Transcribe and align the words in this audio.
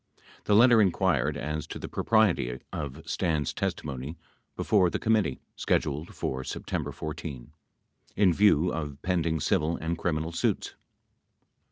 87 0.37 0.41
The 0.45 0.55
letter 0.55 0.81
inquired 0.81 1.37
as 1.37 1.67
to 1.67 1.77
the 1.77 1.87
propriety 1.87 2.59
of 2.73 3.07
Stans' 3.07 3.53
testimony 3.53 4.17
before 4.55 4.89
the 4.89 4.97
committee, 4.97 5.39
scheduled 5.55 6.15
for 6.15 6.43
September 6.43 6.91
14, 6.91 7.51
in 8.15 8.33
view 8.33 8.71
of 8.73 8.99
pending 9.03 9.39
civil 9.41 9.77
and 9.77 9.99
criminal 9.99 10.31
suits. 10.31 10.73